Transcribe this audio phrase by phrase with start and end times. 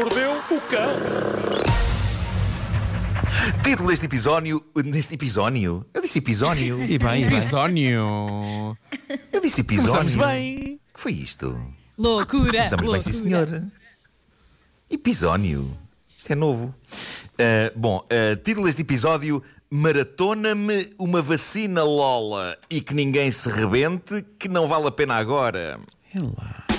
[0.00, 0.96] mordeu o cão.
[3.62, 4.64] Título deste episódio.
[4.82, 5.84] Neste episódio?
[5.92, 6.82] Eu disse episódio.
[6.82, 7.28] E bem, e bem.
[7.28, 8.78] Bisónio.
[9.30, 9.92] Eu disse episódio.
[9.92, 10.80] Começamos bem.
[10.94, 11.54] Que foi isto?
[11.98, 12.50] Loucura!
[12.50, 13.62] Começamos bem, sim, senhor.
[14.90, 15.78] Episódio.
[16.16, 16.74] Isto é novo.
[17.38, 24.24] Ah, bom, ah, título deste episódio: Maratona-me uma vacina Lola e que ninguém se rebente,
[24.38, 25.78] que não vale a pena agora.
[26.14, 26.69] É lá.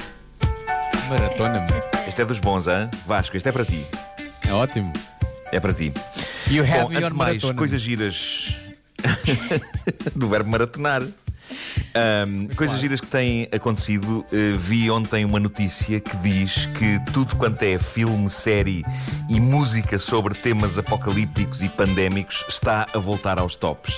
[1.11, 1.67] Maratona-me.
[2.07, 2.89] Este é dos bons, hein?
[3.05, 3.85] Vasco, este é para ti.
[4.47, 4.93] É ótimo.
[5.51, 5.91] É para ti.
[6.49, 7.53] You have Bom, me antes on mais, maratona.
[7.55, 8.55] coisas giras
[10.15, 11.03] do verbo maratonar.
[11.93, 14.25] Ahm, coisas giras que têm acontecido.
[14.31, 18.83] Eh, vi ontem uma notícia que diz que tudo quanto é filme, série
[19.29, 23.93] e música sobre temas apocalípticos e pandémicos está a voltar aos tops.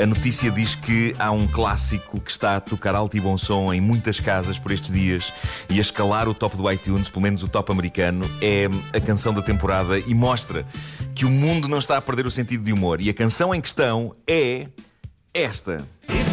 [0.00, 3.72] A notícia diz que há um clássico que está a tocar alto e bom som
[3.72, 5.32] em muitas casas por estes dias
[5.68, 9.34] e a escalar o top do iTunes, pelo menos o top americano, é a canção
[9.34, 10.64] da temporada e mostra
[11.14, 13.00] que o mundo não está a perder o sentido de humor.
[13.00, 14.68] E a canção em questão é
[15.34, 15.84] esta.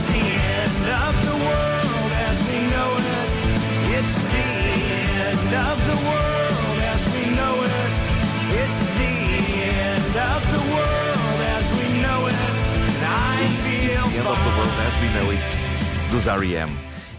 [0.10, 3.30] It's the end of the world as we know it.
[3.98, 4.48] It's the
[5.30, 7.92] end of the world as we know it.
[8.58, 9.14] It's the
[9.70, 12.36] end of the world as we know it.
[12.90, 15.42] And I feel End of the World as We Know It,
[16.12, 16.70] dos R.E.M.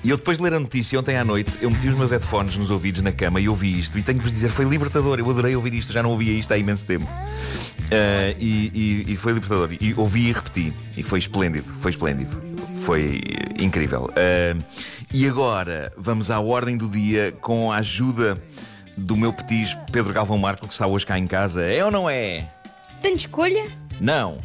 [0.02, 2.56] E eu depois de ler a notícia ontem à noite, eu meti os meus headphones
[2.56, 3.98] nos ouvidos na cama e ouvi isto.
[3.98, 5.18] E tenho que vos dizer, foi libertador.
[5.18, 7.06] Eu adorei ouvir isto, já não ouvia isto há imenso tempo.
[7.92, 9.70] Ah, e, e- e foi libertador.
[9.78, 10.72] E ouvi e repeti.
[10.96, 12.49] E foi esplêndido, foi esplêndido.
[12.84, 13.20] Foi
[13.58, 14.08] incrível.
[14.16, 14.56] Ah,
[15.12, 18.40] e agora vamos à ordem do dia com a ajuda
[18.96, 21.62] do meu petis Pedro Galvão Marco, que está hoje cá em casa.
[21.62, 22.48] É ou não é?
[23.02, 23.66] Tenho escolha?
[24.00, 24.38] Não.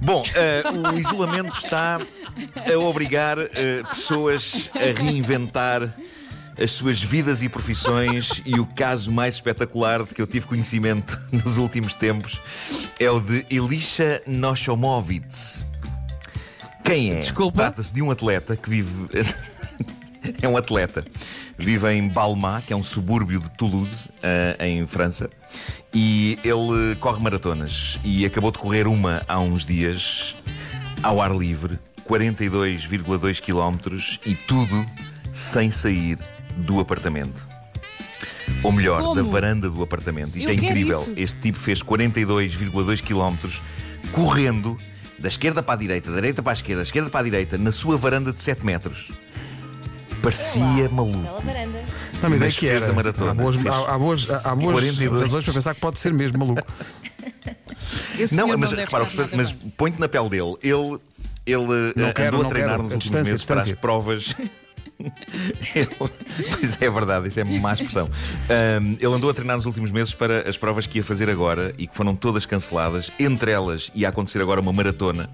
[0.00, 0.62] Bom, eh,
[0.94, 2.00] o isolamento está
[2.56, 5.94] a obrigar eh, pessoas a reinventar
[6.60, 11.18] as suas vidas e profissões e o caso mais espetacular de que eu tive conhecimento
[11.32, 12.40] nos últimos tempos
[13.00, 15.61] é o de Elisha Noshomovitz.
[16.92, 17.20] Quem é?
[17.20, 17.56] Desculpa?
[17.56, 19.08] Trata-se de um atleta que vive.
[20.42, 21.02] é um atleta.
[21.56, 25.30] Vive em Balma, que é um subúrbio de Toulouse, eh, em França.
[25.94, 27.98] E ele corre maratonas.
[28.04, 30.34] E acabou de correr uma há uns dias,
[31.02, 34.86] ao ar livre, 42,2 km e tudo
[35.32, 36.18] sem sair
[36.58, 37.46] do apartamento.
[38.62, 39.14] Ou melhor, Como?
[39.14, 40.36] da varanda do apartamento.
[40.36, 41.12] Isto Eu é incrível.
[41.16, 43.48] Este tipo fez 42,2 km
[44.12, 44.78] correndo
[45.22, 47.56] da esquerda para a direita, da direita para a esquerda, da esquerda para a direita,
[47.56, 49.06] na sua varanda de 7 metros.
[50.20, 51.18] Parecia maluco.
[51.22, 51.84] Bela varanda.
[52.22, 52.90] Não, me ideia Mas que era.
[52.90, 53.30] a maratona.
[53.30, 55.22] Há boas, há, há boas, há boas 42.
[55.22, 56.62] razões para pensar que pode ser mesmo maluco.
[58.18, 60.54] Esse Não, mas deve repara, mas põe-te na pele dele.
[60.62, 60.98] Ele,
[61.46, 62.82] ele Não eh, quero, andou não a treinar quero.
[62.84, 64.36] nos A últimos distância, meses para as provas.
[66.50, 68.08] Pois é verdade, isso é má expressão.
[68.48, 71.74] Ahm, ele andou a treinar nos últimos meses para as provas que ia fazer agora
[71.78, 73.10] e que foram todas canceladas.
[73.18, 75.28] Entre elas ia acontecer agora uma maratona.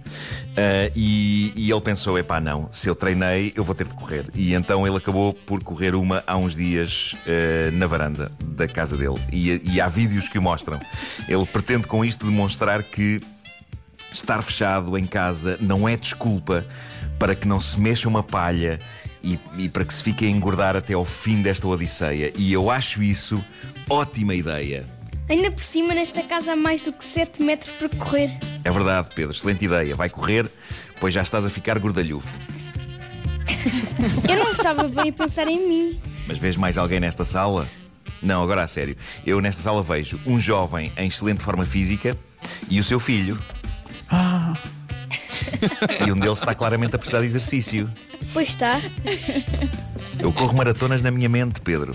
[0.56, 4.24] Ah, e, e ele pensou: epá, não, se eu treinei, eu vou ter de correr.
[4.34, 8.96] E então ele acabou por correr uma há uns dias ah, na varanda da casa
[8.96, 9.18] dele.
[9.32, 10.78] E, e há vídeos que o mostram.
[11.28, 13.20] Ele pretende com isto demonstrar que
[14.10, 16.64] Estar fechado em casa não é desculpa
[17.18, 18.80] para que não se mexa uma palha
[19.28, 22.32] e, e para que se fique a engordar até ao fim desta odisseia.
[22.36, 23.44] E eu acho isso
[23.90, 24.86] ótima ideia.
[25.28, 28.30] Ainda por cima, nesta casa há mais do que 7 metros para correr.
[28.64, 29.94] É verdade, Pedro, excelente ideia.
[29.94, 30.50] Vai correr,
[30.98, 32.34] pois já estás a ficar gordalhufo.
[34.28, 36.00] Eu não estava bem a pensar em mim.
[36.26, 37.68] Mas vês mais alguém nesta sala?
[38.22, 38.96] Não, agora a sério.
[39.26, 42.16] Eu nesta sala vejo um jovem em excelente forma física
[42.70, 43.38] e o seu filho.
[46.06, 47.90] E um deles está claramente a precisar de exercício.
[48.32, 48.80] Pois está.
[50.18, 51.94] Eu corro maratonas na minha mente, Pedro.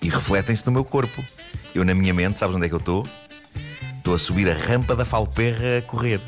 [0.00, 1.24] E refletem-se no meu corpo.
[1.74, 3.06] Eu, na minha mente, sabes onde é que eu estou?
[3.96, 6.20] Estou a subir a rampa da Falperra a correr.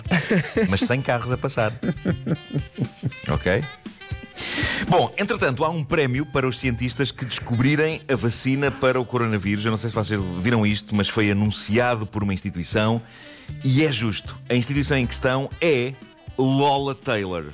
[0.68, 1.72] Mas sem carros a passar.
[3.28, 3.64] Ok?
[4.88, 9.64] Bom, entretanto, há um prémio para os cientistas que descobrirem a vacina para o coronavírus.
[9.64, 13.00] Eu não sei se vocês viram isto, mas foi anunciado por uma instituição
[13.64, 14.36] e é justo.
[14.48, 15.92] A instituição em questão é
[16.38, 17.46] Lola Taylor,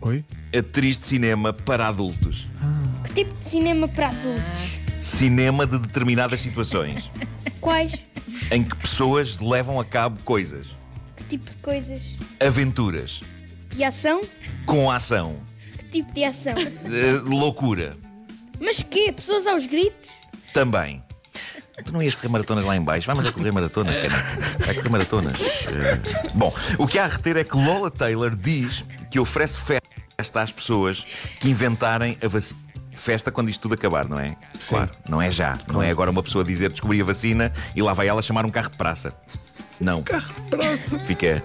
[0.00, 0.24] Oi?
[0.58, 2.46] Atriz de cinema para adultos.
[3.06, 4.76] Que tipo de cinema para adultos?
[5.00, 7.08] cinema de determinadas situações
[7.60, 7.92] Quais?
[8.50, 10.66] em que pessoas levam a cabo coisas,
[11.16, 12.02] Que tipo de coisas?
[12.44, 13.20] aventuras,
[13.74, 14.20] De ação?
[14.66, 15.36] com ação,
[15.78, 16.54] Que tipo de ação?
[16.58, 17.96] eh, loucura
[18.60, 19.12] Mas quê?
[19.12, 20.10] Pessoas aos gritos?
[20.52, 21.02] também.
[21.84, 23.06] Tu não ias correr maratonas lá em baixo?
[23.06, 24.08] Vamos a correr maratonas, cara.
[24.64, 25.36] Vai correr maratonas.
[25.38, 29.60] Eh, Bom, o que há a reter é que Lola Taylor diz que oferece
[30.26, 31.06] festa às pessoas
[31.40, 32.60] que inventarem a vacina.
[32.94, 34.36] festa quando isto tudo acabar, não é?
[34.68, 35.58] Claro, não é já.
[35.72, 38.50] Não é agora uma pessoa dizer descobri a vacina e lá vai ela chamar um
[38.50, 39.14] carro de praça.
[39.80, 40.02] Não.
[40.02, 40.98] Carro de praça.
[41.00, 41.42] Fica,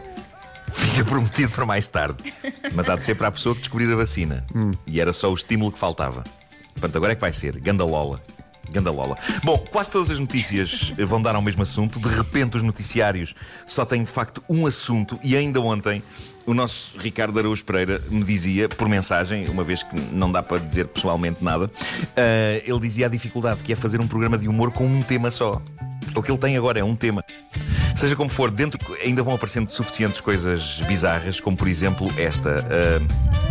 [0.72, 2.34] fica prometido para mais tarde.
[2.74, 4.44] Mas há de ser para a pessoa que descobrir a vacina.
[4.88, 6.24] E era só o estímulo que faltava.
[6.74, 7.60] Portanto, agora é que vai ser.
[7.60, 8.20] Gandalola.
[8.72, 9.18] Gandalola.
[9.44, 12.00] Bom, quase todas as notícias vão dar ao mesmo assunto.
[12.00, 13.36] De repente, os noticiários
[13.66, 15.20] só têm de facto um assunto.
[15.24, 16.02] E ainda ontem,
[16.46, 20.58] o nosso Ricardo Araújo Pereira me dizia, por mensagem, uma vez que não dá para
[20.58, 21.70] dizer pessoalmente nada,
[22.16, 25.30] eh, ele dizia a dificuldade que é fazer um programa de humor com um tema
[25.30, 25.62] só.
[26.16, 27.24] O que ele tem agora é um tema.
[27.96, 32.66] Seja como for, dentro ainda vão aparecendo suficientes coisas bizarras, como por exemplo esta.
[32.70, 33.51] ah,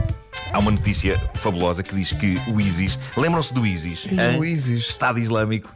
[0.53, 2.99] há uma notícia fabulosa que diz que o ISIS.
[3.17, 4.07] Lembram-se do ISIS?
[4.11, 4.89] E o ISIS?
[4.89, 5.75] Estado Islâmico.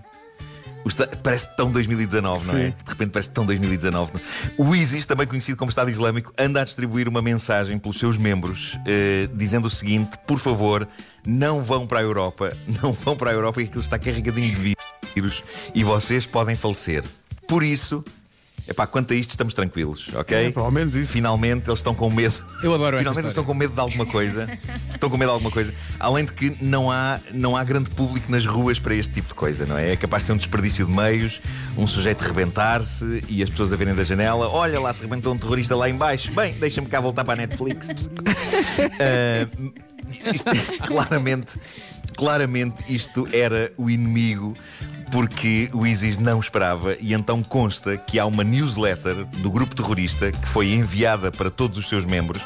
[0.85, 2.67] O esta- Parece tão 2019, não é?
[2.67, 2.75] Sim.
[2.85, 4.13] De repente parece tão 2019.
[4.59, 8.79] O ISIS, também conhecido como Estado Islâmico, anda a distribuir uma mensagem pelos seus membros
[8.87, 10.87] eh, dizendo o seguinte: por favor,
[11.27, 14.77] não vão para a Europa, não vão para a Europa, que aquilo está carregadinho de
[15.15, 15.43] vírus
[15.75, 17.03] e vocês podem falecer.
[17.49, 18.05] Por isso,
[18.69, 20.47] epá, quanto a isto, estamos tranquilos, ok?
[20.47, 21.13] É, pá, ao menos isso.
[21.13, 22.35] Finalmente eles estão com medo.
[22.63, 24.49] Eu adoro essa Finalmente eles estão com medo de alguma coisa.
[24.93, 25.75] estão com medo de alguma coisa.
[25.99, 29.35] Além de que não há, não há grande público nas ruas para este tipo de
[29.35, 29.93] coisa, não é?
[29.93, 31.41] É capaz de ser um desperdício de meios,
[31.77, 35.39] um sujeito rebentar-se e as pessoas a verem da janela: olha lá, se rebentou um
[35.39, 36.33] terrorista lá embaixo.
[36.33, 37.89] Bem, deixa-me cá voltar para a Netflix.
[39.01, 39.49] Ah,
[40.33, 40.51] isto,
[40.87, 41.59] claramente,
[42.17, 44.55] claramente isto era o inimigo
[45.15, 50.33] porque o ISIS não esperava e então consta que há uma newsletter do grupo terrorista
[50.33, 52.43] que foi enviada para todos os seus membros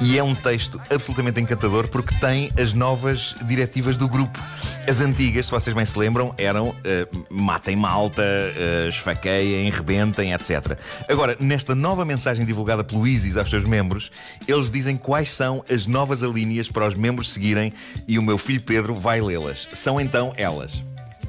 [0.00, 4.38] e é um texto absolutamente encantador porque tem as novas diretivas do grupo.
[4.86, 10.78] As antigas, se vocês bem se lembram, eram eh, matem malta, eh, esfaqueiem, rebentem, etc.
[11.08, 14.12] Agora, nesta nova mensagem divulgada pelo ISIS aos seus membros,
[14.46, 17.72] eles dizem quais são as novas alíneas para os membros seguirem
[18.08, 19.68] e o meu filho Pedro vai lê-las.
[19.72, 20.82] São então elas.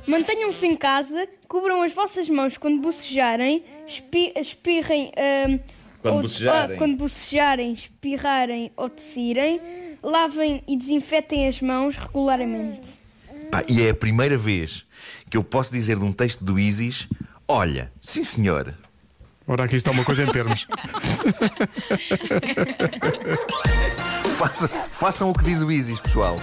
[0.08, 5.12] Mantenham-se em casa, cubram as vossas mãos quando bocejarem, espi- espirrem.
[5.18, 5.58] ahm,
[6.02, 6.76] Quando ou- bocejarem.
[6.76, 9.60] ah, quando bocejarem, espirrarem ou tossirem,
[10.04, 12.90] lavem e desinfetem as mãos regularmente.
[13.52, 14.86] Pá, e é a primeira vez
[15.30, 17.08] que eu posso dizer de um texto do ISIS:
[17.48, 18.74] Olha, sim senhor,
[19.48, 20.66] Ora, aqui está uma coisa em termos.
[24.38, 26.38] façam, façam o que diz o ISIS, pessoal.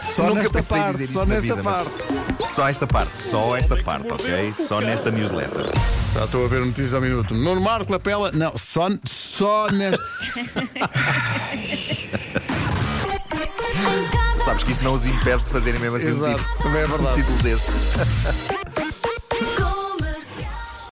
[0.00, 2.54] Só Nunca nesta pensei parte, dizer só nesta vida, mas- parte.
[2.54, 4.54] Só esta parte, só esta parte, ok?
[4.54, 5.64] Só nesta newsletter.
[6.14, 7.34] Já estou a ver notícias ao minuto.
[7.34, 8.32] Nuno Marco Lapela.
[8.32, 10.02] Não, só, só nesta.
[14.44, 16.84] Sabes que isto não os impede de fazerem mesmo assim um Exato, título- também é
[16.84, 17.16] um verdade.
[17.22, 17.74] título desses.